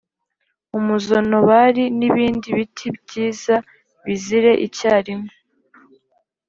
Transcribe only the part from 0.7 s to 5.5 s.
umuzonobari n’ibindi biti byiza bizire icyarimwe,